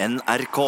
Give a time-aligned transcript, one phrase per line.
[0.00, 0.58] NRK.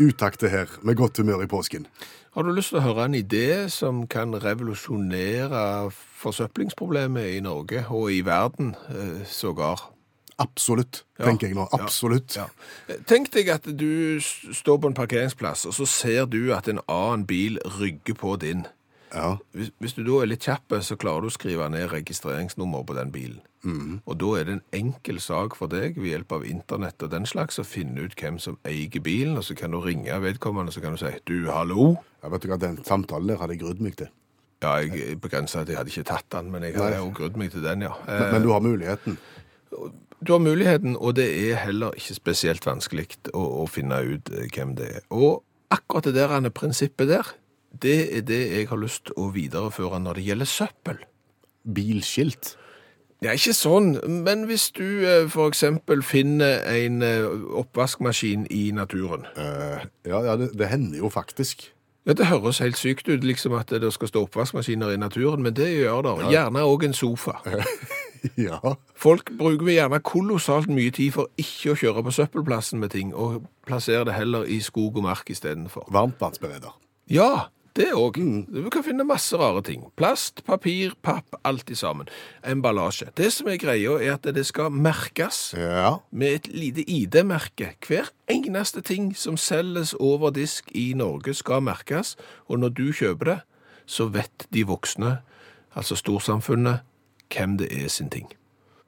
[0.00, 1.86] Utakte her, med godt humør i påsken.
[2.32, 5.90] Har du lyst til å høre en idé som kan revolusjonere
[6.22, 9.90] forsøplingsproblemet i Norge og i verden eh, sågar?
[10.40, 11.26] Absolutt, Ja.
[11.28, 11.66] tenker jeg nå.
[11.76, 12.36] Absolutt.
[12.40, 12.46] Ja.
[13.06, 17.26] Tenk deg at du står på en parkeringsplass, og så ser du at en annen
[17.28, 18.64] bil rygger på din.
[19.12, 19.36] Ja.
[19.52, 22.96] Hvis, hvis du da er litt kjapp, så klarer du å skrive ned registreringsnummer på
[22.96, 23.42] den bilen.
[24.10, 27.28] Og da er det en enkel sak for deg ved hjelp av internett og den
[27.30, 30.82] slags å finne ut hvem som eier bilen, og så kan du ringe vedkommende, så
[30.82, 31.92] kan du si du, hallo?
[32.24, 34.10] Ja, vet du hva, Den samtalen der hadde jeg grudd meg til.
[34.62, 37.52] Ja, jeg begrenset at jeg hadde ikke tatt den, men jeg hadde jo grudd meg
[37.54, 37.94] til den, ja.
[38.06, 39.18] Men, men du har muligheten.
[40.22, 44.46] Du har muligheten, og det er heller ikke spesielt vanskelig å, å finne ut eh,
[44.54, 45.06] hvem det er.
[45.10, 45.42] Og
[45.74, 47.32] akkurat det der prinsippet der,
[47.82, 50.98] det er det jeg har lyst til å videreføre når det gjelder søppel.
[51.62, 52.56] Bilskilt.
[53.22, 53.92] Ja, ikke sånn,
[54.24, 55.32] men hvis du f.eks.
[55.34, 57.22] for eksempel finner en eh,
[57.60, 59.28] oppvaskmaskin i naturen.
[59.38, 61.68] uh, ja, ja det, det hender jo faktisk.
[62.06, 65.54] Ja, det høres helt sykt ut, liksom at det skal stå oppvaskmaskiner i naturen, men
[65.54, 66.16] det gjør det.
[66.34, 67.36] Gjerne også en sofa.
[68.48, 68.58] ja.
[68.98, 73.44] Folk bruker gjerne kolossalt mye tid for ikke å kjøre på søppelplassen med ting, og
[73.70, 75.86] plasserer det heller i skog og mark istedenfor.
[75.94, 76.74] Varmtvannsbereder.
[77.10, 78.18] Ja, det òg.
[78.52, 79.84] Du kan finne masse rare ting.
[79.96, 82.08] Plast, papir, papp, alt i sammen.
[82.44, 83.10] Emballasje.
[83.16, 85.96] Det som er greia, er at det skal merkes Ja.
[86.10, 87.74] med et lite ID-merke.
[87.86, 92.16] Hver eneste ting som selges over disk i Norge skal merkes,
[92.48, 93.40] og når du kjøper det,
[93.86, 95.18] så vet de voksne,
[95.74, 96.80] altså storsamfunnet,
[97.34, 98.28] hvem det er sin ting.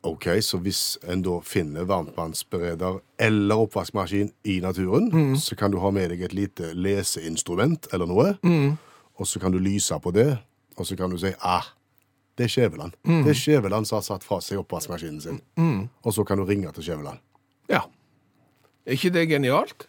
[0.04, 5.08] Ok, så hvis en da finner varmtvannsbereder eller oppvaskmaskin i naturen,
[5.40, 8.34] så kan du ha med deg et lite leseinstrument eller noe,
[9.16, 10.38] og så kan du lyse på det,
[10.76, 11.64] og så kan du si, ah,
[12.36, 12.92] det er Skjæveland.
[13.24, 15.40] Det er Skjæveland som har satt fra seg oppvaskmaskinen sin.
[16.02, 17.18] Og så kan du ringe til Skjæveland.
[17.70, 17.80] Ja.
[18.84, 19.86] Er ikke det genialt?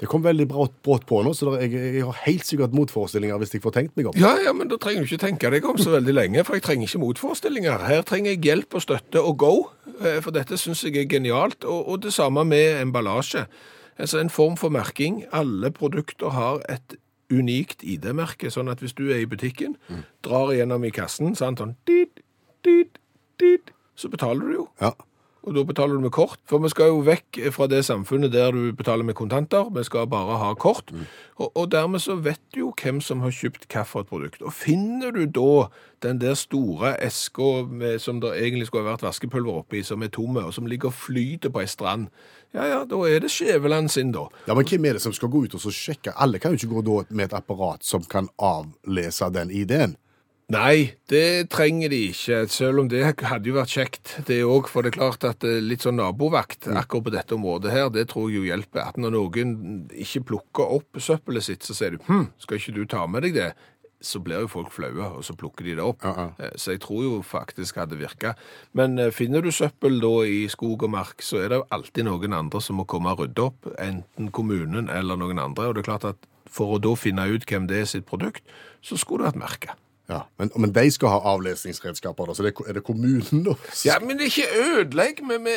[0.00, 3.38] Det kom veldig brått, brått på nå, så der, jeg, jeg har helt sikkert motforestillinger
[3.42, 4.18] hvis jeg får tenkt meg om.
[4.18, 6.66] Ja, ja, men da trenger du ikke tenke deg om så veldig lenge, for jeg
[6.66, 7.86] trenger ikke motforestillinger.
[7.88, 9.54] Her trenger jeg hjelp og støtte og go,
[10.00, 13.46] eh, for dette synes jeg er genialt, og, og det samme med emballasje.
[13.94, 15.22] Altså en form for merking.
[15.32, 16.98] Alle produkter har et
[17.32, 19.78] unikt ID-merke, sånn at hvis du er i butikken,
[20.26, 22.20] drar igjennom i kassen, sant, sånn, dit,
[22.66, 22.98] dit,
[23.40, 24.66] dit, så betaler du jo.
[24.82, 24.92] Ja.
[25.44, 28.54] Og da betaler du med kort, for vi skal jo vekk fra det samfunnet der
[28.56, 30.88] du betaler med kontanter, vi skal bare ha kort,
[31.36, 34.40] og, og dermed så vet du jo hvem som har kjøpt hvilket produkt.
[34.40, 35.66] Og finner du da
[36.04, 40.46] den der store eska som det egentlig skulle ha vært vaskepulver oppi, som er tomme,
[40.46, 42.08] og som ligger og flyter på ei strand,
[42.54, 44.28] ja ja, da er det Skjæveland sin da.
[44.46, 46.14] Ja, men hvem er det som skal gå ut og så sjekke?
[46.14, 49.96] Alle kan jo ikke gå da med et apparat som kan avlese den ID-en.
[50.52, 54.10] Nei, det trenger de ikke, selv om det hadde jo vært kjekt.
[54.28, 57.72] Det òg, for det er klart at eh, litt sånn nabovakt akkurat på dette området
[57.72, 58.82] her, det tror jeg jo hjelper.
[58.90, 59.54] At når noen
[59.96, 63.38] ikke plukker opp søppelet sitt, så sier du hm, skal ikke du ta med deg
[63.38, 63.54] det?
[64.04, 66.04] Så blir jo folk flaue, og så plukker de det opp.
[66.04, 66.34] Uh.
[66.36, 68.34] Eh, Så jeg tror jo faktisk hadde virka.
[68.76, 72.04] Men eh, finner du søppel da i skog og mark, så er det jo alltid
[72.10, 75.70] noen andre som må komme og rydde opp, enten kommunen eller noen andre.
[75.70, 78.44] Og det er klart at for å da finne ut hvem det er sitt produkt,
[78.84, 79.78] så skulle det vært merke.
[80.08, 83.54] Ja, men, men de skal ha avlesningsredskaper, da, så det, er det kommunen, da?
[83.86, 85.48] Ja, men ikke ødelegg med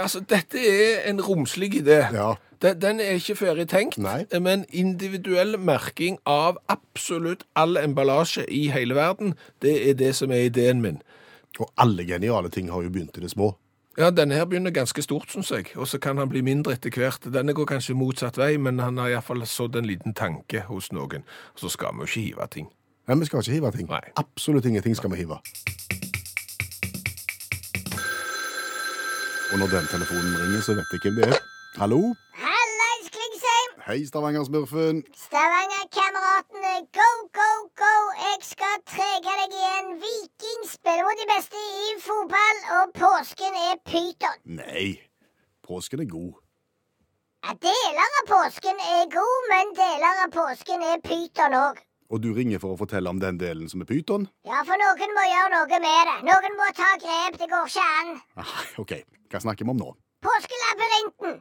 [0.00, 2.06] Altså, dette er en romslig idé.
[2.14, 2.32] Ja.
[2.62, 4.24] Den, den er ikke ferdig tenkt, Nei.
[4.40, 10.48] men individuell merking av absolutt all emballasje i hele verden, det er det som er
[10.48, 11.00] ideen min.
[11.58, 13.54] Og alle geniale ting har jo begynt i det små.
[13.98, 16.94] Ja, denne her begynner ganske stort, syns jeg, og så kan han bli mindre etter
[16.94, 17.26] hvert.
[17.32, 21.26] Denne går kanskje motsatt vei, men han har iallfall sådd en liten tanke hos noen.
[21.58, 22.70] Så skal vi jo ikke hive ting.
[23.10, 23.88] Nei, vi skal ikke hive ting.
[23.90, 24.04] Nei.
[24.22, 25.36] Absolutt ingenting skal vi hive.
[29.52, 31.40] Og når den telefonen ringer, så vet jeg hvem det er.
[31.80, 31.98] Hallo?
[32.44, 33.72] Hallais, Klingsheim!
[33.88, 35.02] Hei, Stavanger-smurfen.
[35.24, 37.10] Stavanger-kameratene, go,
[37.40, 37.50] go,
[37.82, 37.94] go!
[38.26, 39.90] Jeg skal trege deg igjen.
[40.06, 44.40] Viking spiller mot de beste i fotball, og påsken er pyton.
[44.62, 44.88] Nei,
[45.66, 46.32] påsken er god.
[47.42, 51.86] Ja, deler av påsken er god, men deler av påsken er pyton òg.
[52.10, 54.24] Og du ringer for å fortelle om den delen som er pyton?
[54.48, 56.16] Ja, for noen må gjøre noe med det.
[56.26, 57.36] Noen må ta grep.
[57.38, 58.16] Det går ikke an.
[58.42, 58.96] Ah, OK,
[59.30, 59.92] hva snakker vi om nå?
[60.26, 61.36] Påskelabyrinten.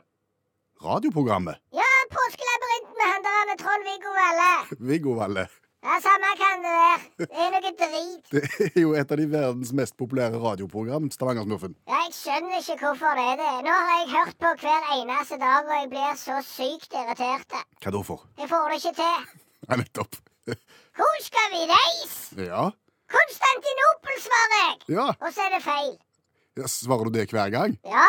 [0.85, 1.57] Radioprogrammet.
[1.75, 4.51] Ja, påskelabyrinten med han der med Trond-Viggo Valle.
[4.93, 5.47] Viggo Valle.
[5.79, 7.03] Ja, samme kan det være.
[7.21, 8.25] Det er noe drit.
[8.33, 11.77] Det er jo et av de verdens mest populære radioprogram, Stavanger-smurfen.
[11.87, 13.53] Ja, jeg skjønner ikke hvorfor det er det.
[13.63, 17.55] Nå har jeg hørt på hver eneste dag, og jeg blir så sykt irritert.
[17.79, 18.25] Hva da for?
[18.43, 19.29] Jeg får det ikke til.
[19.69, 20.19] Ja, nettopp.
[20.99, 22.45] Hvor skal vi reise?
[22.51, 22.63] Ja.
[23.15, 24.75] Konstantinopel, svarer jeg.
[24.97, 25.07] Ja.
[25.25, 25.93] Og så er det feil.
[26.59, 26.67] ja.
[26.67, 27.77] Svarer du det hver gang?
[27.95, 28.07] Ja,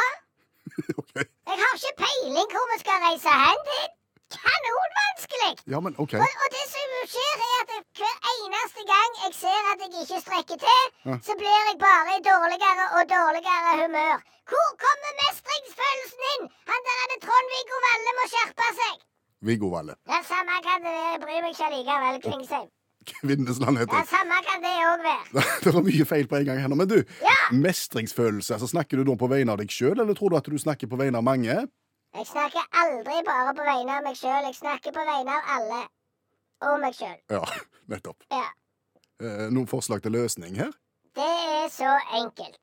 [1.00, 1.24] okay.
[1.50, 3.60] Jeg har ikke peiling hvor vi skal reise hen.
[3.68, 3.90] Det er
[4.44, 5.52] kanonvanskelig.
[5.72, 6.12] Ja, men OK.
[6.24, 7.70] Og, og det som skjer, er at
[8.00, 11.16] hver eneste gang jeg ser at jeg ikke strekker til, Ja.
[11.26, 14.16] så blir jeg bare i dårligere og dårligere humør.
[14.50, 16.44] Hvor kommer mestringsfølelsen inn?
[16.70, 18.94] Han der hadde Trond-Viggo Valle må skjerpe seg.
[19.42, 19.94] Viggo Valle.
[20.08, 21.18] Ja, Samme kan det være.
[21.24, 22.68] Bryr meg ikke likevel, Klingsheim.
[23.10, 24.04] Kvinnesland heter Ja.
[24.04, 25.44] Samme kan det òg være.
[25.64, 26.76] Det var mye feil på en gang her nå.
[26.76, 27.36] Men du, Ja.
[27.52, 28.54] mestringsfølelse.
[28.54, 30.86] altså Snakker du da på vegne av deg sjøl, eller tror du at du snakker
[30.92, 31.56] på vegne av mange?
[32.14, 34.44] Jeg snakker aldri bare på vegne av meg sjøl.
[34.50, 35.82] Jeg snakker på vegne av alle.
[36.68, 37.16] Og meg sjøl.
[37.32, 37.40] Ja,
[37.92, 38.20] nettopp.
[38.30, 38.44] Ja.
[39.20, 40.72] Eh, noen forslag til løsning her?
[41.16, 41.88] Det er så
[42.20, 42.58] enkelt.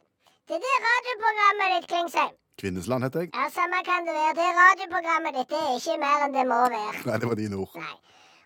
[0.48, 3.30] Det der radioprogrammet ditt, Klingsheim Kvinnesland heter jeg.
[3.38, 4.34] Ja, Samme kan det være.
[4.40, 7.04] Det radioprogrammet ditt det er ikke mer enn det må være.
[7.06, 7.76] Nei, det var dine ord.
[7.78, 7.96] Nei.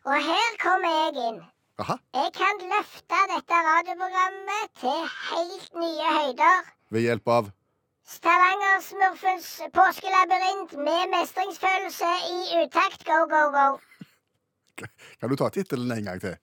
[0.10, 1.40] Og her kommer jeg inn.
[1.81, 1.96] Aha.
[2.19, 5.00] Jeg kan løfte dette radioprogrammet til
[5.30, 6.69] helt nye høyder.
[6.92, 7.50] Ved hjelp av
[8.12, 9.48] Stavangersmurfens
[9.78, 13.06] påskelabyrint med mestringsfølelse i utakt.
[13.07, 13.68] Go, go, go.
[15.22, 16.36] Kan du ta tittelen en gang til?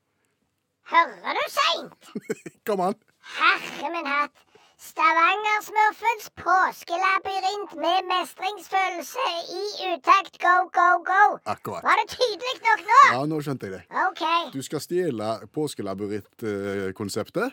[0.88, 2.12] Hører du seint?
[2.66, 2.96] Kom an.
[3.36, 4.47] Herre min hatt.
[4.78, 9.24] Stavanger-smurfens påskelabyrint med mestringsfølelse
[9.60, 9.62] i
[9.94, 10.38] utakt.
[10.38, 11.38] Go, go, go.
[11.50, 11.82] Akkurat.
[11.82, 13.00] Var det tydelig nok nå?
[13.12, 13.82] Ja, nå skjønte jeg det.
[14.06, 14.22] OK.
[14.54, 15.26] Du skal stjele
[15.56, 17.48] påskelabyrint-konseptet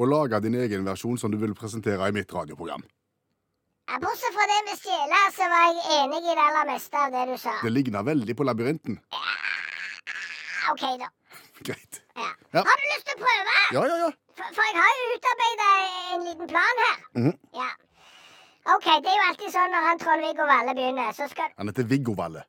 [0.00, 2.82] og lage din egen versjon som du vil presentere i mitt radioprogram.
[3.90, 7.12] Ja, Bortsett fra det med stjele, så var jeg enig i det aller meste av
[7.12, 7.54] det du sa.
[7.60, 8.96] Det ligner veldig på labyrinten.
[10.72, 11.08] OK, da.
[11.68, 12.00] Greit.
[12.16, 12.28] Ja.
[12.56, 12.64] Ja.
[12.64, 13.52] Har du lyst til å prøve?
[13.76, 14.10] Ja, ja, ja.
[14.40, 15.66] For, for jeg har jo utarbeida
[16.14, 16.96] en liten plan her.
[17.18, 17.32] Mhm.
[17.60, 17.70] Ja.
[18.74, 21.88] OK, det er jo alltid sånn når han Trond-Viggo Valle begynner, så skal Han heter
[21.92, 22.42] Viggo Valle.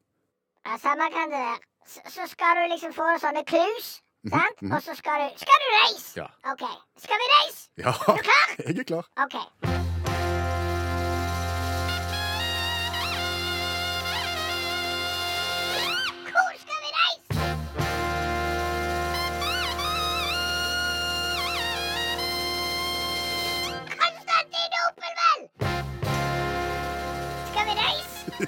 [0.68, 1.60] Ja, samme kan det være.
[1.88, 3.92] Så, så skal du liksom få sånne clues,
[4.24, 4.60] Mm sant?
[4.76, 6.12] Og så skal du Skal du reise?
[6.20, 6.28] Ja.
[6.52, 6.64] OK.
[7.06, 7.70] Skal vi reise?
[7.78, 8.56] Ja, Er du klar?
[8.68, 9.06] jeg er klar.
[9.26, 9.71] OK.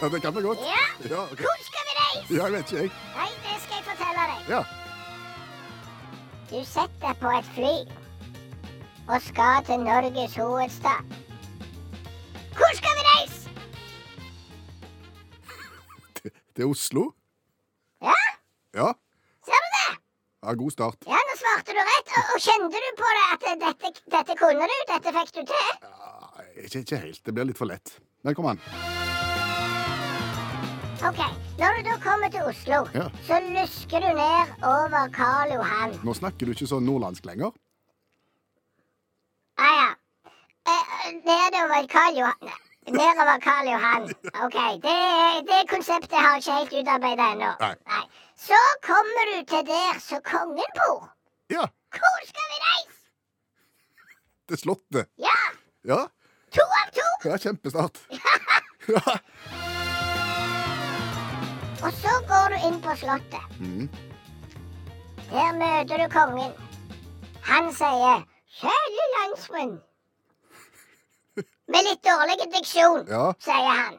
[0.04, 0.60] Ja, det kan vi godt.
[0.60, 0.86] Ja.
[1.16, 1.44] Ja, okay.
[1.48, 2.34] Hvor skal vi reise?
[2.36, 2.90] ja jeg vet ikke, jeg.
[3.16, 4.40] Nei, det skal jeg fortelle deg.
[4.54, 4.62] Ja.
[6.50, 7.76] Du setter deg på et fly
[9.14, 11.16] og skal til Norges hovedstad.
[12.58, 13.54] Hvor skal vi reise?
[16.20, 16.32] Til,
[16.66, 17.06] er Oslo?
[18.04, 18.18] Ja,
[18.82, 18.90] Ja.
[19.48, 19.90] ser du det?
[20.44, 20.54] ja.
[20.64, 21.08] God start.
[21.08, 22.12] Ja, nå svarte du rett.
[22.18, 24.76] Og, og kjente du på det at dette, dette kunne du?
[24.92, 25.72] Dette fikk du til?
[25.88, 27.24] Ja, ikke, ikke helt.
[27.26, 27.96] Det blir litt for lett.
[28.24, 28.62] Men kom an.
[31.10, 31.20] OK.
[31.60, 33.08] Når du da kommer til Oslo, Ja.
[33.28, 36.00] så lusker du ned over Karl Johan.
[36.04, 37.52] Nå snakker du ikke så nordlandsk lenger.
[39.58, 39.90] Ah, ja.
[40.74, 42.52] Eh, nedover Karl Johan
[42.88, 44.04] Nedover Karl Johan.
[44.46, 44.58] OK.
[44.86, 44.96] Det,
[45.50, 47.52] det konseptet har jeg ikke helt utarbeida ennå.
[47.60, 47.76] Nei.
[48.48, 48.60] Så
[48.90, 51.10] kommer du til der som kongen bor.
[51.50, 51.66] Ja.
[51.98, 53.00] Hvor skal vi reise?
[54.48, 55.06] Til Slottet.
[55.18, 55.38] Ja,
[55.86, 56.02] Ja.
[56.56, 57.08] to av to.
[57.30, 57.98] Ja, kjempestart.
[58.88, 59.00] Ja.
[61.84, 63.46] Og så går du inn på slottet.
[63.60, 63.90] Mm.
[65.32, 66.54] Der møter du kongen.
[67.50, 68.24] Han sier
[68.58, 69.80] 'Kjære landsmenn'.
[71.74, 73.26] Med litt dårlig diksjon, Ja.
[73.40, 73.96] sier han.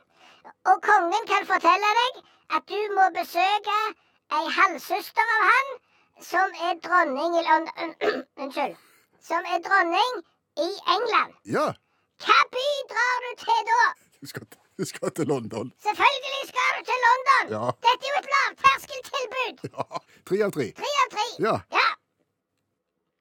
[0.71, 2.13] Og kongen kan fortelle deg
[2.57, 3.79] at du må besøke
[4.39, 5.69] ei halvsøster av han
[6.31, 7.95] som er dronning i London
[8.43, 8.77] Unnskyld.
[9.29, 10.13] Som er dronning
[10.67, 11.33] i England.
[11.57, 11.67] ja.
[12.25, 13.81] Hva by drar du til da?
[14.79, 15.73] Du skal, til London.
[15.87, 17.45] Selvfølgelig skal du til London.
[17.57, 17.65] Ja.
[17.87, 19.55] Dette er jo et lavterskeltilbud.
[19.77, 19.85] Ja.
[20.29, 20.67] Tre av tre.
[20.81, 21.27] Tre av tre.
[21.47, 21.55] Ja.
[21.79, 21.87] Ja.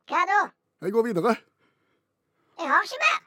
[0.10, 0.39] Hva da?
[0.86, 1.36] Jeg går videre.
[2.60, 3.19] Jeg har ikke mer.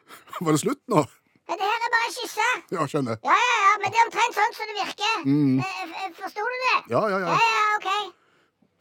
[0.46, 1.04] Var det slutt nå?
[1.48, 2.46] Men det her er bare skisse.
[2.74, 3.18] Ja, skjønner.
[3.24, 5.16] Ja, ja, ja, men det er omtrent sånn som det virker.
[5.30, 5.58] Mm.
[5.62, 6.76] Eh, Forsto du det?
[6.90, 7.36] Ja, ja, Ja, ja.
[7.38, 8.14] ja, OK.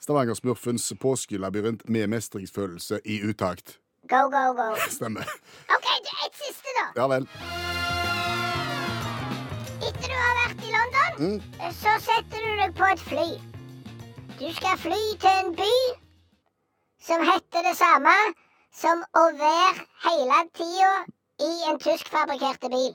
[0.05, 3.77] Stavanger-smurfens påskelabyrint med mestringsfølelse i utakt.
[4.09, 4.67] Go, go, go.
[4.97, 5.29] Stemmer.
[5.77, 5.87] OK,
[6.25, 6.87] et siste, da.
[6.97, 7.29] Ja vel.
[11.19, 11.41] Mm.
[11.71, 13.27] så setter du deg på et fly.
[14.39, 15.75] Du skal fly til en by
[17.07, 18.15] som heter det samme
[18.75, 20.91] som å være hele tida
[21.47, 22.91] i en tyskfabrikkerte bil.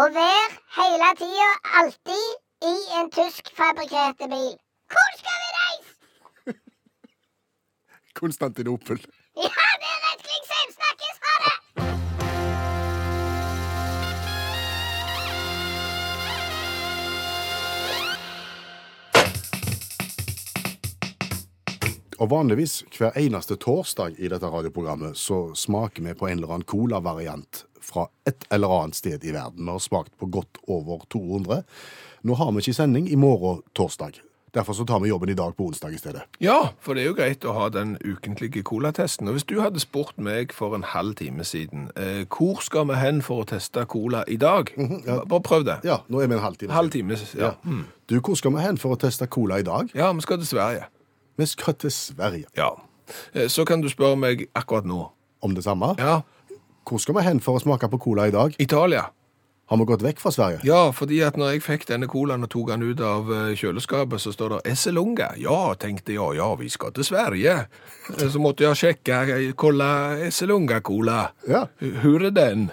[0.00, 1.50] Å være hele tida
[1.82, 2.26] alltid
[2.70, 4.52] i en tyskfabrikkerte bil.
[4.94, 6.56] Hvor skal vi reise?
[8.20, 9.04] Konstantinopel.
[9.36, 10.09] Ja, det er
[22.20, 26.68] Og vanligvis hver eneste torsdag i dette radioprogrammet så smaker vi på en eller annen
[26.68, 29.64] cola-variant fra et eller annet sted i verden.
[29.64, 31.62] Vi har smakt på godt over 200.
[32.28, 34.20] Nå har vi ikke sending i morgen torsdag.
[34.52, 36.22] Derfor så tar vi jobben i dag på onsdag i stedet.
[36.42, 39.30] Ja, for det er jo greit å ha den ukentlige colatesten.
[39.30, 42.98] Og hvis du hadde spurt meg for en halv time siden eh, hvor skal vi
[42.98, 44.74] hen for å teste cola i dag?
[45.06, 45.80] Bare prøv det.
[45.86, 46.74] Ja, nå er vi en halvtime.
[46.74, 47.54] Halv time, ja.
[47.54, 47.82] Ja.
[48.10, 49.94] Du, hvor skal vi hen for å teste cola i dag?
[49.94, 50.90] Ja, vi skal til Sverige.
[51.40, 52.46] Vi skal til Sverige.
[52.58, 52.70] Ja.
[53.34, 55.06] Eh, Så kan du spørre meg akkurat nå.
[55.42, 55.94] Om det samme?
[55.98, 56.20] Ja,
[56.84, 58.54] Hvor skal vi hen for å smake på cola i dag?
[58.58, 59.06] Italia.
[59.70, 60.60] Har vi gått vekk fra Sverige?
[60.66, 64.18] Ja, fordi at når jeg fikk denne colaen og tok den ut av eh, kjøleskapet,
[64.18, 65.28] så står det Esselunga.
[65.38, 67.54] Ja, tenkte jeg, ja, vi skal til Sverige.
[68.18, 69.20] Eh, Så måtte jeg sjekke,
[69.56, 71.30] kolla Esselunga-cola.
[71.48, 71.66] Ja.
[72.02, 72.70] Hvor er den?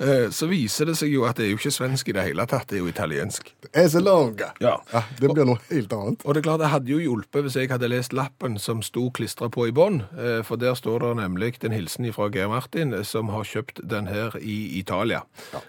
[0.00, 2.46] Eh, Så viser det seg jo at det er jo ikke svensk i det hele
[2.50, 3.52] tatt, det er jo italiensk.
[3.72, 4.48] Er så lange.
[4.60, 4.76] Ja.
[5.20, 6.24] Det blir noe helt annet.
[6.24, 9.08] Og det er klart, det hadde jo hjulpet hvis jeg hadde lest lappen som sto
[9.14, 12.92] klistra på i bånn, eh, for der står det nemlig en hilsen fra Geir Martin,
[12.94, 15.22] eh, som har kjøpt den her i Italia.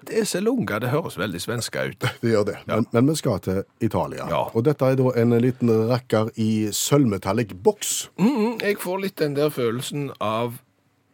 [0.06, 2.00] Det er Selunga, det høres veldig svenska ut.
[2.22, 2.58] Det gjør det.
[2.68, 4.26] Men, men vi skal til Italia.
[4.30, 4.44] Ja.
[4.56, 8.10] Og dette er da en liten rakker i sølvmetallic boks.
[8.18, 10.58] Mm, jeg får litt den der følelsen av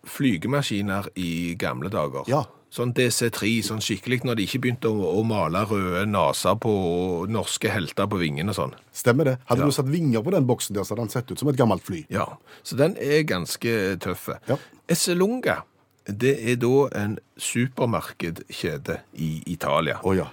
[0.07, 2.23] flygemaskiner i gamle dager.
[2.31, 2.43] Ja.
[2.71, 6.71] Sånn DC-3, sånn skikkelig når de ikke begynte å, å male røde naser på
[7.27, 8.75] norske helter på vingene og sånn.
[8.95, 9.33] Stemmer det?
[9.49, 9.65] Hadde Ja.
[9.67, 11.83] du satt vinger på den boksen der, så hadde den sett ut som et gammelt
[11.83, 12.05] fly.
[12.09, 14.29] Ja, så den er ganske tøff.
[14.47, 14.55] Ja.
[14.87, 15.63] Esselunga,
[16.07, 19.99] det er da en supermarkedkjede i Italia.
[20.03, 20.27] Oh, ja.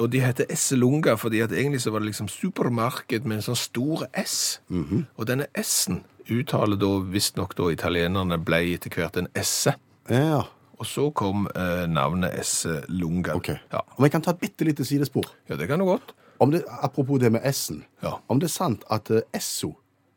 [0.00, 3.58] Og de heter Esselunga fordi at egentlig så var det liksom supermarked med en sånn
[3.60, 4.58] stor S.
[4.72, 5.04] Mhm.
[5.18, 9.74] Og denne S-en uttaler da visstnok da italienerne ble etter hvert en S-e.
[10.10, 10.44] Ja,
[10.82, 13.36] Og så kom eh, navnet Esselunga.
[13.38, 13.48] ok.
[13.72, 13.80] Ja.
[13.96, 15.28] Om jeg kan ta et bitte lite sidespor.
[15.48, 16.10] ja, det kan du godt.
[16.42, 17.84] Om det, apropos det med S-en.
[18.02, 18.16] Ja.
[18.28, 19.72] Om det er sant at eh, Esso,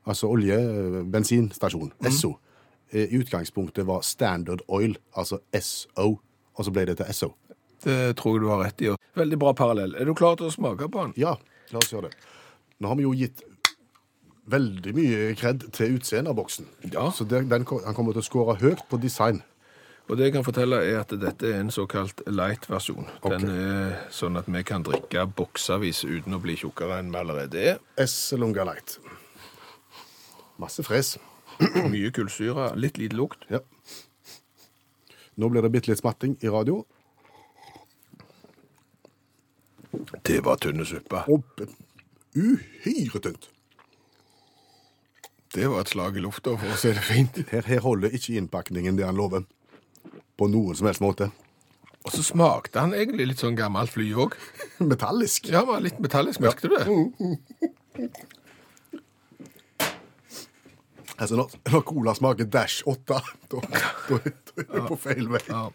[0.07, 2.07] altså olje-bensinstasjon, Mhm.
[2.07, 2.33] Esso,
[2.93, 6.19] eh, i utgangspunktet var Standard Oil, altså SO,
[6.55, 7.33] og så ble det til SO.
[7.83, 8.87] Det tror jeg du har rett i.
[8.89, 9.95] og Veldig bra parallell.
[9.99, 11.13] Er du klar til å smake på den?
[11.17, 11.35] Ja,
[11.71, 12.15] la oss gjøre det.
[12.79, 13.43] Nå har vi jo gitt
[14.47, 16.65] veldig mye kred til utseendet av boksen.
[16.91, 17.09] Ja.
[17.11, 19.43] Så det, den, ko- han kommer til å skåre høyt på design.
[20.05, 23.07] Og det jeg kan fortelle er at dette er en såkalt light-versjon.
[23.23, 23.39] Okay.
[23.39, 27.63] Den er sånn at vi kan drikke boksevis uten å bli tjukkere enn vi allerede
[27.71, 27.79] er.
[27.97, 28.99] S Lunga Light.
[30.61, 31.15] Masse fres.
[31.91, 33.47] Mye kullsyre, litt lite lukt.
[33.49, 33.63] Ja.
[35.41, 36.83] Nå blir det bitte litt smatting i radio.
[40.21, 41.25] Det var tynne suppe.
[42.35, 43.49] Uhyre tynt.
[45.55, 47.37] Det var et slag i lufta, for å si det fint.
[47.49, 49.45] Her, her holder ikke innpakningen det han lover.
[50.35, 51.29] På noen som helst måte.
[52.05, 54.35] Og så smakte han egentlig litt sånn gammelt fly òg.
[54.91, 55.49] Metallisk.
[55.49, 58.09] Ja, var litt metallisk, merket du det?
[61.15, 63.19] Altså, når, når cola smaker Dash 8, da,
[63.53, 63.61] da,
[64.11, 65.39] da er det på feil vei.
[65.47, 65.69] Ja.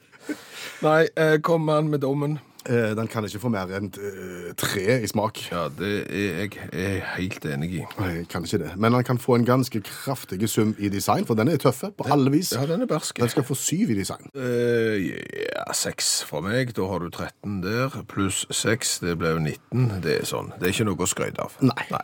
[0.85, 2.35] Nei, eh, kom han med dommen.
[2.69, 5.41] Eh, den kan ikke få mer enn eh, tre i smak.
[5.49, 7.81] Ja, det er jeg er helt enig i.
[7.81, 8.75] Jeg kan ikke det.
[8.77, 12.07] Men han kan få en ganske kraftig sum i design, for den er tøffe på
[12.13, 12.53] alle vis.
[12.53, 13.21] Ja, den er bersk.
[13.21, 14.29] Den skal få syv i design.
[14.35, 16.75] Uh, ja, seks fra meg.
[16.77, 18.03] Da har du 13 der.
[18.09, 20.01] Pluss seks, det ble jo 19.
[20.05, 20.53] Det er sånn.
[20.61, 21.57] Det er ikke noe å skryte av.
[21.65, 22.03] Nei.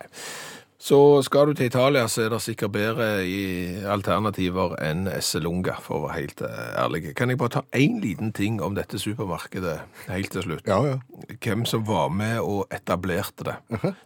[0.79, 3.39] Så skal du til Italia, så er det sikkert bedre i
[3.89, 7.01] alternativer enn Esselunga, for å være helt eh, ærlig.
[7.17, 9.79] Kan jeg bare ta én liten ting om dette supermarkedet
[10.11, 10.69] helt til slutt?
[10.69, 10.99] Ja, ja.
[11.33, 13.57] Hvem som var med og etablerte det.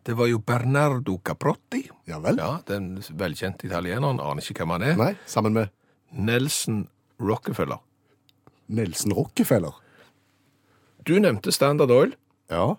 [0.06, 1.82] Det var jo Bernardo Caprotti.
[2.08, 2.38] Ja vel?
[2.38, 4.22] Ja, Den velkjente italieneren.
[4.22, 4.96] Aner ikke hvem han er.
[5.00, 5.74] Nei, sammen med
[6.14, 6.84] Nelson
[7.20, 7.82] Rockefeller.
[8.70, 9.74] Nelson Rockefeller.
[11.06, 12.14] Du nevnte Standard Oil.
[12.50, 12.76] Ja.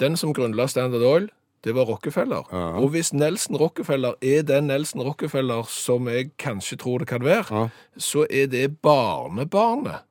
[0.00, 1.30] Den som grunnla Standard Oil,
[1.66, 2.46] det var Rockefeller.
[2.52, 2.64] Ja.
[2.78, 7.44] Og hvis Nelson Rockefeller er den Nelson Rockefeller som jeg kanskje tror det kan være,
[7.50, 7.68] Ja.
[7.98, 10.04] så er det barnebarnet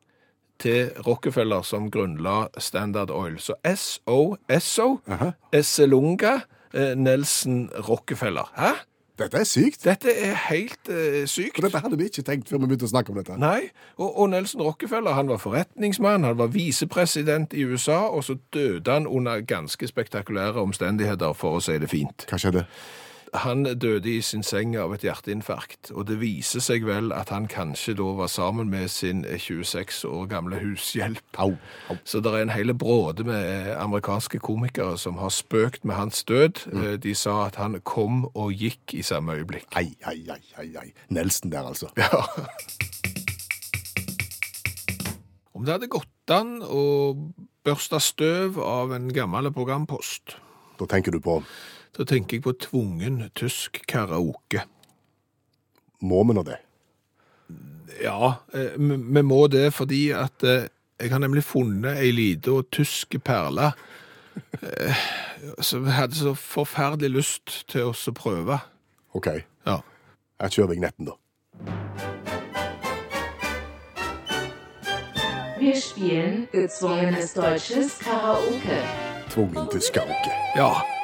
[0.60, 3.38] til Rockefeller som grunnla Standard Oil.
[3.40, 5.00] Så SO-SO.
[5.54, 6.42] Esselunga,
[6.74, 8.52] eh, Nelson Rockefeller.
[8.58, 8.74] Hæ?
[9.20, 9.86] Dette er sykt.
[9.86, 11.62] Dette er helt uh, sykt.
[11.64, 13.38] Dette hadde vi ikke tenkt før vi begynte å snakke om dette.
[13.40, 18.36] Nei, og, og Nelson Rockefeller han var forretningsmann, han var visepresident i USA, og så
[18.54, 22.28] døde han under ganske spektakulære omstendigheter, for å si det fint.
[22.28, 22.66] Hva skjedde?
[23.34, 27.48] Han døde i sin seng av et hjerteinfarkt, og det viser seg vel at han
[27.52, 31.24] kanskje da var sammen med sin 26 år gamle hushjelp.
[31.38, 31.56] Au.
[31.90, 31.98] au.
[32.04, 36.66] Så det er en hele bråde med amerikanske komikere som har spøkt med hans død.
[36.72, 37.02] Mm.
[37.04, 39.68] De sa at han kom og gikk i samme øyeblikk.
[39.76, 40.90] Ai, ai, ai, ai, ai.
[41.10, 41.92] Nelson der, altså.
[42.06, 42.22] Ja.
[45.56, 46.82] Om det hadde gått an å
[47.66, 50.36] børste støv av en gammel programpost,
[50.76, 51.38] Da tenker du på
[51.98, 54.66] da tenker jeg på tvungen tysk karaoke.
[56.02, 56.58] Må vi nå det?
[58.04, 60.68] Ja, eh, vi vi må det fordi at eh,
[61.00, 63.74] Jeg har nemlig funnet ei lita og tysk perle
[65.60, 68.60] Så som jeg hadde så forferdelig lyst til oss å prøve.
[69.14, 69.28] OK.
[69.68, 69.78] Ja.
[70.42, 71.16] Jeg kjører vignetten, da.
[75.60, 78.82] Wir spielen gezwungenes deutsches Karaoke.
[79.30, 80.32] Tvungen tysk karaoke.
[80.56, 80.95] ja.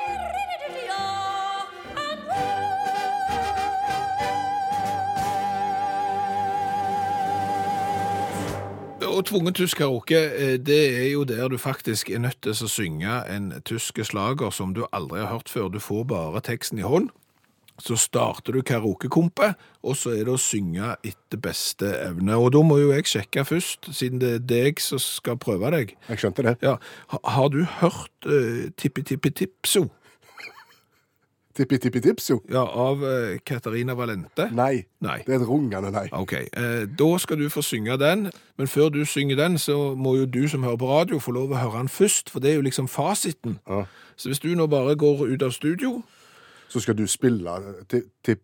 [9.21, 12.67] Og tvungen tysk karaoke, eh, det er jo der du faktisk er nødt til å
[12.67, 15.67] synge en tysk slager som du aldri har hørt før.
[15.69, 17.11] Du får bare teksten i hånd.
[17.77, 22.33] Så starter du karaokekompet, og så er det å synge etter beste evne.
[22.33, 25.93] Og da må jo jeg sjekke først, siden det er deg som skal prøve deg.
[26.09, 26.57] Jeg skjønte det.
[26.65, 26.77] Ja,
[27.23, 29.85] Har du hørt uh, Tippi Tippi Tipso
[31.53, 32.39] Tippi tippi tipso.
[32.49, 34.49] ja, av eh, Katarina Valente?
[34.55, 34.85] Nei.
[35.01, 35.17] Nei.
[35.25, 36.05] Det er et rungende nei.
[36.15, 40.15] Ok, eh, da skal du få synge den, men før du synger den, så må
[40.17, 42.55] jo du som hører på radio få lov å høre den først, for det er
[42.55, 43.59] jo liksom fasiten.
[43.67, 43.83] Ja.
[44.15, 46.01] Så hvis du nå bare går ut av studio,
[46.69, 47.51] Så skal du spille
[47.89, 48.39] ti- tipp,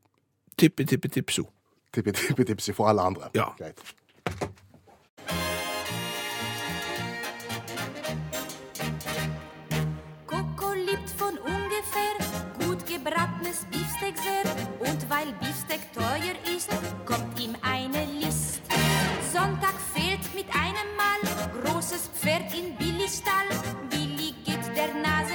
[0.58, 1.44] Tippi Tippi Tipso.
[1.94, 3.30] tippi tippi tipsi for alle andre.
[3.36, 3.46] Ja.
[3.58, 3.80] Greit.
[21.88, 23.48] Großes Pferd in Billys Stall.
[23.90, 25.27] Billy geht der Nase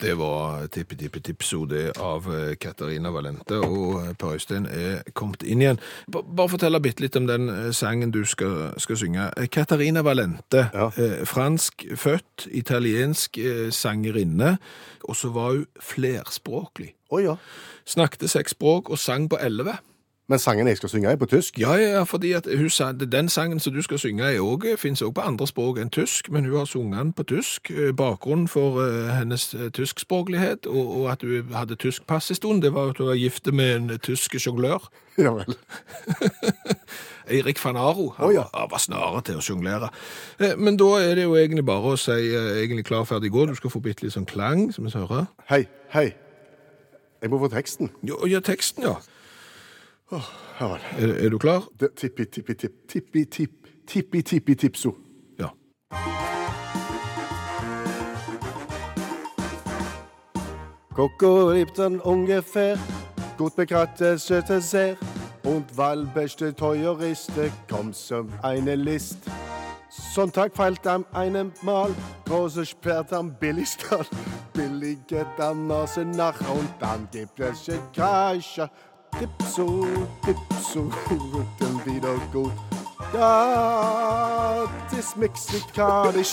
[0.00, 5.42] Det var tippe, tippe, tippsode av eh, Katarina Valente, og eh, Per Øystein er kommet
[5.44, 5.80] inn igjen.
[6.08, 9.26] B bare fortell bitte litt om den eh, sangen du skal, skal synge.
[9.52, 10.88] Katarina Valente, Ja.
[10.96, 14.54] eh, fransk født, italiensk eh, sangerinne,
[15.04, 16.94] og så var hun flerspråklig.
[17.10, 17.36] Oh, ja.
[17.84, 19.76] Snakket seks språk og sang på elleve.
[20.30, 21.58] Men sangen jeg skal synge, er på tysk.
[21.58, 25.20] Ja, ja, fordi at hun sa, den sangen som du skal synge er også, på
[25.20, 27.70] andre språk enn tysk, men hun har sunget den på tysk.
[27.70, 32.38] Eh, Bakgrunnen for uh, hennes eh, tyskspråklighet, og, og at hun hadde tysk pass en
[32.38, 34.86] stund, det var at hun var gift med en tysk sjonglør.
[35.18, 35.56] Ja vel.
[37.34, 38.12] Eirik van Aro.
[38.16, 38.44] Han, oh, ja.
[38.54, 39.90] han var snare til å sjonglere.
[40.56, 43.44] Men da er det jo egentlig bare å si egentlig klar, ferdig, gå.
[43.50, 45.26] Du skal få bitte litt sånn klang, som vi hører.
[45.50, 46.12] Hei, hei.
[47.20, 47.90] Jeg må få teksten.
[48.06, 48.96] Jo, ja, teksten, ja.
[50.12, 50.20] Oh,
[50.98, 51.68] er, er, du klar?
[51.78, 54.96] Tippi-tippi-tipp, tippi-tipp, tippi-tippi-tippso.
[55.38, 55.52] Ja.
[60.92, 62.76] Koko den ungefähr,
[63.38, 64.96] gut bekratte Söte sehr.
[65.44, 69.18] Und Wallbeste Teueriste kommt som eine List.
[69.88, 71.94] Sonntag fällt am einen Mal,
[72.24, 74.08] große Sperrt am Billigstand.
[74.52, 78.70] Billige dann Nase nach und dann gibt es ein Kreischer.
[79.18, 79.86] Tipso,
[80.24, 80.90] tipso,
[81.32, 82.52] wird dann wieder gut.
[83.12, 86.32] Ja, das mexikanisch.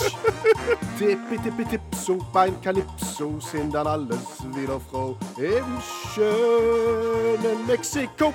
[0.98, 5.80] Tippi, tippi, tipso, beim Calypso sind dann alles wieder froh im
[6.14, 8.32] schönen Mexiko.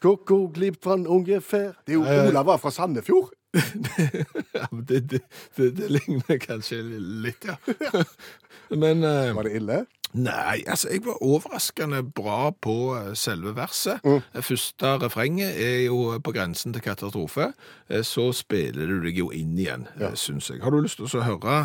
[0.00, 3.30] Koko glipp fra ungefær Det er jo Olav var fra Sandefjord.
[4.54, 5.20] ja men det, det,
[5.56, 6.82] det, det ligner kanskje
[7.24, 7.56] litt, ja.
[8.70, 9.78] Men eh, Var det ille?
[10.14, 14.02] Nei, altså, jeg var overraskende bra på eh, selve verset.
[14.06, 14.22] Mm.
[14.42, 17.52] Første refrenget er jo på grensen til katastrofe.
[17.88, 20.12] Eh, Så spiller du deg jo inn igjen, ja.
[20.18, 20.62] syns jeg.
[20.62, 21.60] Har du lyst til å høre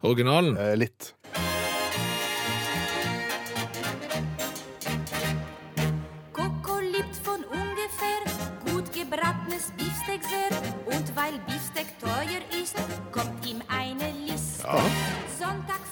[0.00, 0.56] originalen?
[0.60, 1.12] Eh, litt.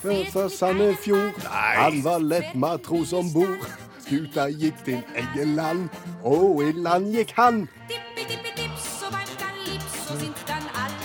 [0.08, 1.42] Sonntag Fra Sandefjord.
[1.44, 3.64] Han var lett matros om bord.
[4.00, 5.88] Skuta gikk til Eggeland,
[6.24, 7.66] og i land gikk han.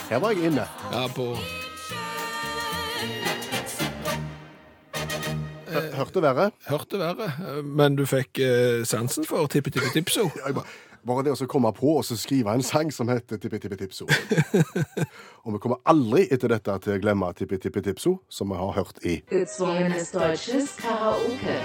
[0.10, 0.68] Her var jeg inne.
[0.94, 1.36] Ja, på
[5.94, 6.52] Hørte verre.
[6.70, 10.30] Hørte verre, eh, men du fikk eh, sansen for Tippi Tippi Tipso.
[11.04, 14.08] Bare- det å komme på og skrive en sang som heter Tippi Tippi Tipso.
[15.44, 18.72] og vi kommer aldri etter dette til å glemme Tippi Tippi Tipso, som vi har
[18.78, 21.60] hørt i Gezwungenes deutsches Karaoke.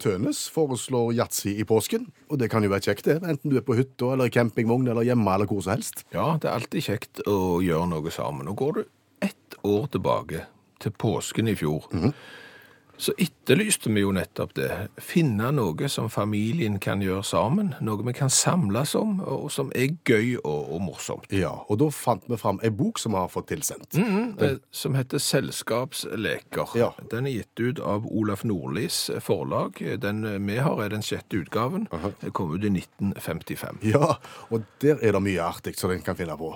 [0.00, 3.66] Tønes foreslår yatzy i påsken, og det kan jo være kjekt det, enten du er
[3.66, 6.06] på hytta eller i campingvogn eller hjemme eller hvor som helst.
[6.16, 8.48] Ja, det er alltid kjekt å gjøre noe sammen.
[8.48, 8.88] Nå går du
[9.28, 10.48] ett år tilbake
[10.80, 11.88] til påsken i fjor.
[13.00, 14.66] Så etterlyste vi jo nettopp det.
[15.00, 17.70] Finne noe som familien kan gjøre sammen.
[17.80, 21.24] Noe vi kan samles om, og som er gøy og, og morsomt.
[21.32, 23.96] Ja, og da fant vi fram ei bok som vi har fått tilsendt.
[23.96, 26.76] Eh, Som heter Selskapsleker.
[26.76, 26.90] Ja.
[27.10, 29.80] Den er gitt ut av Olaf Nordlis forlag.
[30.04, 31.88] Den vi har er den sjette utgaven.
[32.20, 33.80] Den kom ut i 1955.
[33.94, 34.18] Ja,
[34.50, 36.52] og der er det mye artig som en kan finne på.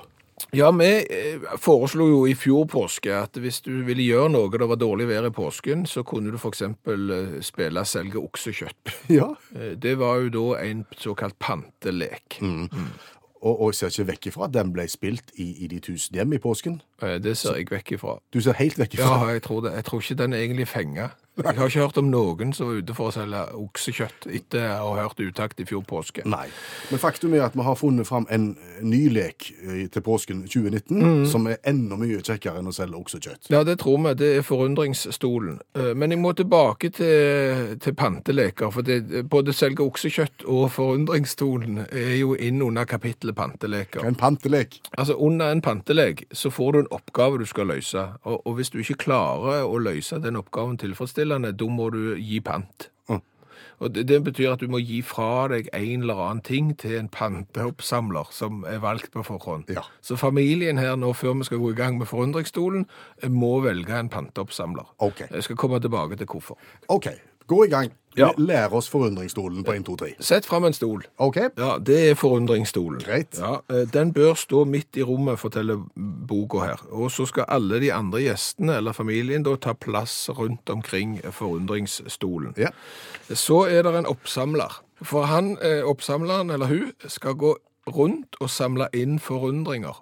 [0.53, 4.69] Ja, vi eh, foreslo jo i fjor påske at hvis du ville gjøre noe det
[4.71, 8.93] var dårlig vær i påsken, så kunne du eksempel eh, spille selge oksekjøtt.
[9.19, 9.33] Ja.
[9.57, 12.39] Eh, Det var jo da en såkalt pantelek.
[13.45, 16.17] Og, og jeg ser ikke vekk ifra at den ble spilt i, i de tusen
[16.17, 16.79] hjem i påsken.
[17.21, 18.15] Det ser jeg vekk ifra.
[18.33, 19.19] Du ser helt vekk ifra.
[19.21, 19.75] Ja, jeg tror det.
[19.77, 21.11] Jeg tror ikke den er egentlig fenga.
[21.37, 24.93] Jeg har ikke hørt om noen som var ute for å selge oksekjøtt etter å
[24.95, 26.23] ha hørt uttakt i fjor påske.
[26.31, 26.45] Nei.
[26.93, 28.53] Men faktum er at vi har funnet fram en
[28.87, 31.25] ny lek eh, til påsken 2019, Mm.
[31.27, 33.49] som er enda mye kjekkere enn å selge oksekjøtt.
[33.51, 34.13] Ja, det tror vi.
[34.15, 35.59] Det er forundringsstolen.
[35.75, 41.83] Eh, Men jeg må tilbake til, til panteleker, for det, både selge oksekjøtt og forundringsstolen
[41.91, 44.05] er jo inn under kapittelet panteleker.
[44.07, 44.79] En pantelek.
[44.99, 48.71] Altså, under en pantelek så får du en oppgave du skal løse, og, og hvis
[48.71, 52.89] du ikke klarer å løse den oppgaven tilfredsstillende, da må du gi pant.
[53.09, 53.21] Mm.
[53.79, 56.97] Og det, det betyr at du må gi fra deg en eller annen ting til
[56.99, 59.69] en panteoppsamler som er valgt på forhånd.
[59.75, 59.85] Ja.
[60.05, 62.87] Så familien her nå, før vi skal gå i gang med forundringsstolen,
[63.29, 64.95] må velge en panteoppsamler.
[64.99, 65.29] Okay.
[65.31, 66.59] Jeg skal komme tilbake til hvorfor.
[66.89, 67.09] OK,
[67.47, 67.93] gå i gang.
[68.15, 68.29] Ja.
[68.39, 70.09] Lær oss forundringsstolen på 1, 2, 3.
[70.23, 71.03] Sett fram en stol.
[71.23, 71.41] OK?
[71.59, 73.01] Ja, det er forundringsstolen.
[73.03, 73.39] Greit.
[73.39, 75.83] Ja, eh, Den bør stå midt i rommet, forteller
[76.29, 76.85] boka her.
[76.91, 82.55] Og så skal alle de andre gjestene eller familien da ta plass rundt omkring forundringsstolen.
[82.57, 82.71] Ja.
[83.35, 84.83] Så er det en oppsamler.
[85.03, 90.01] For han, eh, oppsamleren eller hun, skal gå rundt og samle inn forundringer.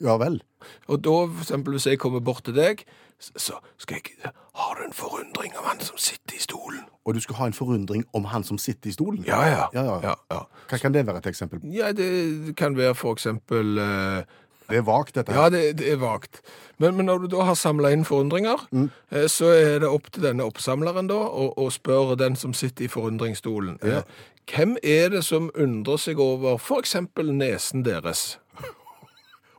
[0.00, 0.42] Ja vel.
[0.88, 2.84] Og da, for eksempel, hvis jeg kommer bort til deg,
[3.18, 6.80] så skal jeg Har du en forundring om han som sitter i stolen?
[7.04, 9.24] Og du skal ha en forundring om han som sitter i stolen?
[9.26, 9.66] Ja, ja.
[9.74, 10.14] Ja, ja.
[10.30, 10.40] ja.
[10.68, 11.60] Hva kan det være et eksempel?
[11.72, 14.22] Ja, det kan være for eksempel uh,
[14.68, 15.40] Det er vagt, dette her.
[15.42, 16.40] Ja, det, det er vagt.
[16.78, 18.64] Men, men når du da har samla inn forundringer,
[19.12, 22.84] eh, så er det opp til denne oppsamleren da å, å spørre den som sitter
[22.84, 23.78] i forundringsstolen.
[23.86, 24.02] eh,
[24.50, 28.38] Hvem er det som undrer seg over for eksempel nesen deres?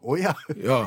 [0.03, 0.33] Å ja.
[0.59, 0.81] Ja.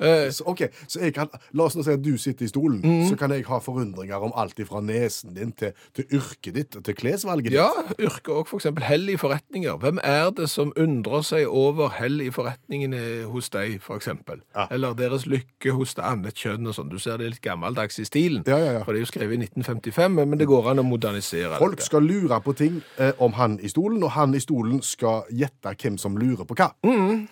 [0.00, 2.80] Eh, Så, ok, så jeg kan, La oss nå si at du sitter i stolen,
[2.82, 3.08] Mm.
[3.08, 6.84] så kan jeg ha forundringer om alt fra nesen din til, til yrket ditt og
[6.84, 7.52] til klesvalget ditt.
[7.54, 9.76] ja, yrke og eksempel hell i forretninger.
[9.78, 14.40] Hvem er det som undrer seg over hell i forretningene hos deg, eksempel?
[14.56, 14.66] Ja.
[14.70, 16.88] Eller deres lykke hos det annet kjønn og sånn.
[16.90, 18.42] Du ser det litt gammeldags i stilen.
[18.46, 18.84] Ja, ja, ja.
[18.84, 21.86] For det er jo skrevet i 1955, men det går an å modernisere Folk dette.
[21.86, 25.74] skal lure på ting eh, om han i stolen, og han i stolen skal gjette
[25.76, 26.70] hvem som lurer på hva.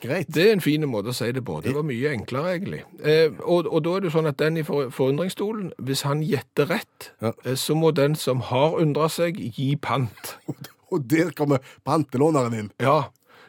[0.03, 0.27] Greit.
[0.33, 1.61] Det er en fin måte å si det på.
[1.62, 2.83] Det var mye enklere, egentlig.
[3.05, 7.11] Eh, og, og da er det sånn at den i forundringsstolen, hvis han gjetter rett,
[7.23, 7.33] Ja.
[7.45, 10.37] eh, så må den som har undra seg, gi pant.
[10.93, 12.67] Og der kommer pantelåneren inn.
[12.85, 13.07] Ja.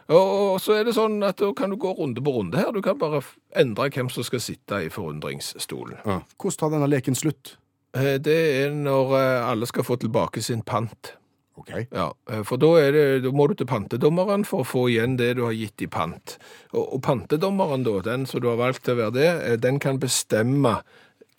[0.07, 2.69] Og, og så er det sånn at da kan du gå runde på runde her.
[2.71, 3.19] Du kan bare
[3.59, 5.99] endre hvem som skal sitte i forundringsstolen.
[6.03, 7.57] Hvordan tar denne leken slutt?
[7.95, 11.13] Eh, det er når eh, alle skal få tilbake sin pant.
[11.55, 11.69] Ok.
[11.91, 15.19] Ja, eh, for da, er det, da må du til pantedommeren for å få igjen
[15.19, 16.37] det du har gitt i pant.
[16.73, 19.77] Og, og pantedommeren, da, den som du har valgt til å være det, eh, den
[19.83, 20.79] kan bestemme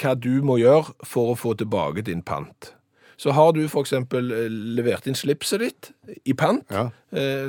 [0.01, 2.73] hva du må gjøre for å få tilbake din pant.
[3.19, 5.91] Så har du for eksempel eh, levert inn slipset ditt
[6.27, 6.89] i pant, Ja.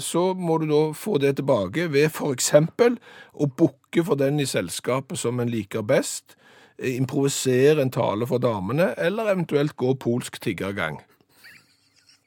[0.02, 3.00] så må du da få det tilbake ved for eksempel
[3.34, 6.36] å bukke for den i selskapet som en liker best,
[6.78, 11.00] improvisere en tale for damene, eller eventuelt gå polsk tiggergang.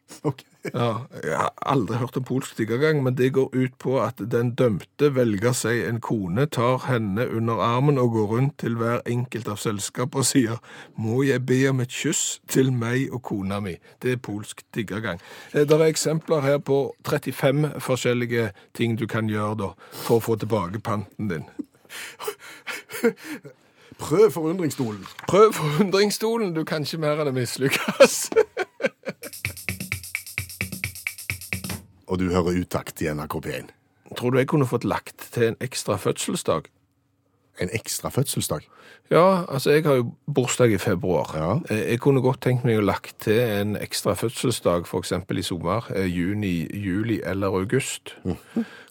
[0.28, 0.42] Ok.
[0.74, 4.50] Ja, jeg har aldri hørt om polsk tiggergang, men det går ut på at den
[4.58, 9.48] dømte velger seg en kone, tar henne under armen og går rundt til hver enkelt
[9.48, 10.58] av selskapet og sier
[10.98, 15.22] «Må jeg be om et kyss til meg og kona mi?» Det er polsk tiggergang.
[15.54, 20.24] Eh, Det er eksempler her på 35 forskjellige ting du kan gjøre da, for å
[20.24, 21.46] få tilbake panten din.
[23.98, 25.06] Prøv forundringsstolen.
[25.28, 28.18] Prøv forundringsstolen, du kan ikke mer enn å mislykkes.
[32.08, 33.70] Og du hører utakt i NRK P1.
[34.16, 36.68] Tror du jeg kunne fått lagt til en ekstra fødselsdag?
[37.60, 38.64] En ekstra fødselsdag.
[39.10, 41.32] Ja, altså jeg har jo bursdag i februar.
[41.34, 41.50] Ja.
[41.74, 45.84] Eh, Jeg kunne godt tenkt meg å lagt til en ekstra fødselsdag, eksempel i sommer,
[45.94, 48.14] eh, juni, juli eller august.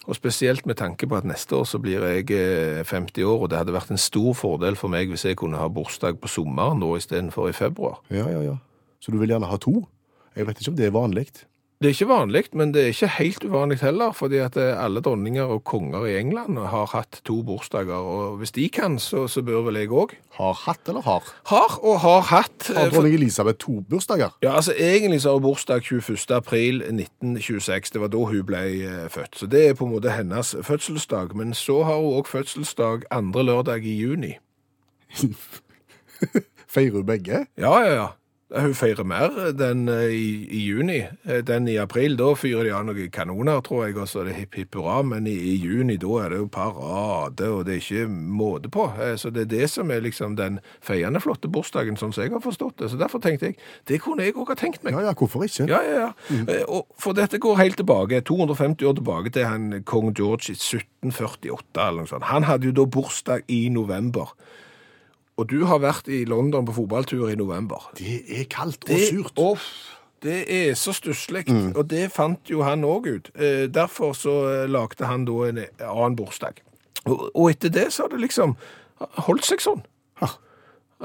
[0.06, 3.50] Og spesielt med tanke på at neste år så blir jeg eh, 50 år, og
[3.50, 6.78] det hadde vært en stor fordel for meg hvis jeg kunne ha bursdag på sommeren
[6.78, 8.00] nå istedenfor i februar.
[8.10, 8.56] Ja, ja, ja.
[9.00, 9.86] Så du vil gjerne ha to?
[10.36, 11.26] Jeg vet ikke om det er vanlig.
[11.78, 14.98] Det er ikke vanlig, men det er ikke helt uvanlig heller, fordi at eh, alle
[15.00, 19.44] dronninger og konger i England har hatt to bursdager, og hvis de kan, så, så
[19.46, 20.16] bør vel jeg òg.
[20.40, 21.22] Har hatt eller har?
[21.52, 22.70] Har og har hatt.
[22.72, 24.34] eh, Har dronning Elisabeth to bursdager?
[24.42, 26.18] Ja, altså Egentlig så har hun bursdag 21.
[26.34, 27.90] april 1926.
[27.94, 29.38] Det var da hun ble eh, født.
[29.38, 31.36] Så det er på en måte hennes fødselsdag.
[31.38, 34.34] Men så har hun òg fødselsdag andre lørdag i juni.
[36.68, 37.46] Feirer hun begge?
[37.58, 38.08] Ja, ja, ja.
[38.48, 41.02] Hun feirer mer den eh, i, i juni.
[41.28, 44.30] Eh, Den i april, da fyrer de av noen kanoner, tror jeg, og så er
[44.30, 45.02] det hipp hipp hurra.
[45.04, 48.86] Men i, i juni, da er det jo parade, og det er ikke måte på.
[49.04, 52.32] Eh, Så det er det som er liksom den feiende flotte bursdagen, sånn som jeg
[52.32, 52.88] har forstått det.
[52.94, 53.58] Så derfor tenkte jeg,
[53.92, 54.96] det kunne jeg òg ha tenkt meg.
[54.96, 55.68] Ja, ja, hvorfor ikke?
[55.68, 56.10] Ja, ja, ja.
[56.32, 56.48] Mm.
[56.72, 61.84] Og for dette går helt tilbake, 250 år tilbake til han kong George i 1748
[61.84, 62.24] eller noe sånt.
[62.32, 64.32] Han hadde jo da bursdag i november.
[65.38, 67.90] Og du har vært i London på fotballtur i november.
[67.98, 69.38] Det er kaldt og Det, surt.
[69.38, 69.68] Off,
[70.22, 71.44] det er så stusslig,
[71.76, 73.30] og det fant jo han òg ut.
[73.38, 76.58] Eh, derfor så eh, lagde han da en annen bursdag.
[77.06, 78.56] Og, og etter det så har det liksom
[79.28, 79.84] holdt seg sånn.
[80.18, 80.32] Ha.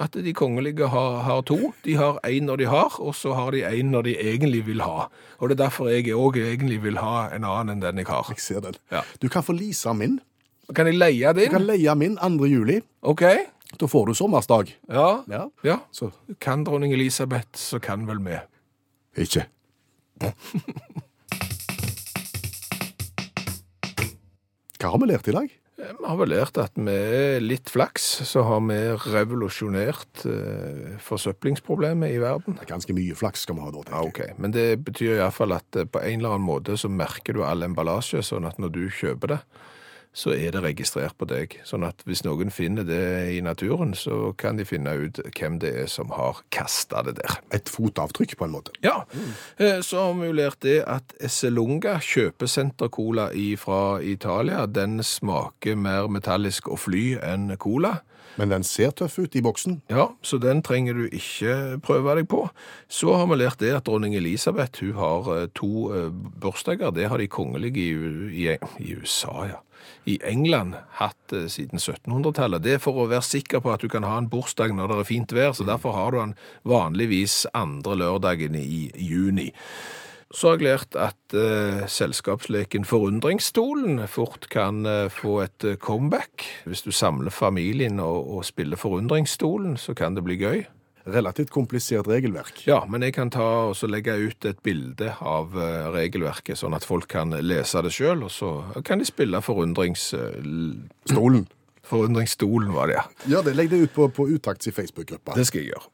[0.01, 1.69] At de kongelige har, har to.
[1.85, 4.81] De har én når de har, og så har de én når de egentlig vil
[4.81, 5.05] ha.
[5.37, 8.33] Og det er derfor jeg òg egentlig vil ha en annen enn den jeg har.
[8.33, 8.79] Jeg ser den.
[8.89, 9.05] Ja.
[9.21, 10.17] Du kan få lease min.
[10.73, 11.51] Kan jeg leie din?
[11.51, 12.47] Du kan leie min 2.
[12.49, 12.79] juli.
[13.05, 13.21] OK?
[13.79, 14.69] Da får du sommersdag.
[14.87, 15.23] Ja.
[15.27, 15.47] Ja.
[15.65, 15.79] ja.
[15.91, 18.37] Så Kan dronning Elisabeth, så kan vel vi.
[19.23, 19.45] ikke.
[24.83, 25.51] Hva har vi lært i dag?
[25.83, 28.75] Vi har vel lært at med litt flaks så har vi
[29.09, 32.55] revolusjonert eh, forsøplingsproblemet i verden.
[32.59, 34.35] Det er ganske mye flaks skal vi ha da, Ja, tenker jeg.
[34.35, 34.41] ok.
[34.43, 37.65] Men det betyr iallfall at eh, på en eller annen måte så merker du all
[37.65, 39.39] emballasje, sånn at når du kjøper det,
[40.13, 41.57] så er det registrert på deg.
[41.65, 45.73] Sånn at hvis noen finner det i naturen, så kan de finne ut hvem det
[45.83, 47.39] er som har kasta det der.
[47.55, 48.75] Et fotavtrykk, på en måte.
[48.85, 49.03] Ja,
[49.57, 56.09] eh, så har vi jo lært det at Esselunga kjøpesentercola fra Italia, den smaker mer
[56.11, 57.99] metallisk og fly enn cola.
[58.35, 59.81] Men den ser tøff ut i boksen.
[59.93, 62.47] Ja, så den trenger du ikke prøve deg på.
[62.89, 66.09] Så har vi lært det at dronning Elisabeth hun har eh, to eh,
[66.41, 66.93] bursdager.
[66.95, 67.93] Det har de kongelige i,
[68.45, 68.47] i,
[68.81, 69.61] i USA, ja.
[70.09, 72.63] I England hatt eh, siden 1700-tallet.
[72.63, 75.01] Det er for å være sikker på at du kan ha en bursdag når det
[75.01, 79.51] er fint vær, så derfor har du den vanligvis andre lørdagen i juni.
[80.33, 86.47] Så har jeg lært at eh, selskapsleken Forundringsstolen fort kan eh, få et eh, comeback.
[86.65, 90.63] Hvis du samler familien og, og spiller Forundringsstolen, så kan det bli gøy.
[91.03, 92.61] Relativt komplisert regelverk.
[92.67, 96.75] Ja, men jeg kan ta og så legge ut et bilde av eh, regelverket, sånn
[96.77, 98.53] at folk kan lese det sjøl, og så
[98.87, 100.37] kan de spille forundrings, eh,
[101.11, 101.43] Stolen.
[101.83, 103.03] Forundringsstolen, var det, ja.
[103.27, 105.35] Ja, det Legg det ut på, på Utakts Facebook-gruppa.
[105.35, 105.89] Det skal jeg gjøre.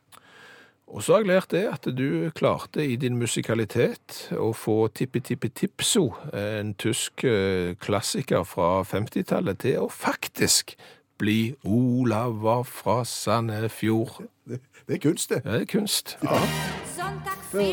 [0.90, 6.06] Og så har jeg lært det at du klarte i din musikalitet å få Tippi-Tippi-Tipso,
[6.34, 10.74] en tysk eh, klassiker fra 50-tallet, til å faktisk
[11.20, 14.22] bli Olava fra Sandefjord.
[14.48, 15.44] Det, det er kunst, det.
[15.44, 16.18] Det er kunst.
[16.24, 16.40] Ja.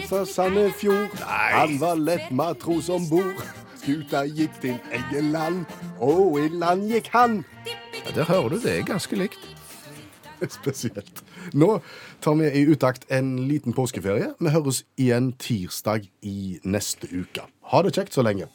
[0.09, 3.43] Fra Sandefjord, han var lett matros om bord.
[3.77, 5.65] Skuta gikk til Eggeland,
[6.03, 7.45] og i land gikk han.
[7.67, 9.39] Ja, Der hører du, det er ganske likt.
[10.59, 11.23] Spesielt.
[11.55, 11.79] Nå
[12.21, 14.33] tar vi i utakt en liten påskeferie.
[14.41, 17.47] Vi høres igjen tirsdag i neste uke.
[17.73, 18.51] Ha det kjekt så lenge.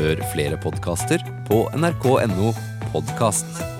[0.00, 2.52] Hør flere podkaster på nrk.no
[2.92, 3.79] podkast.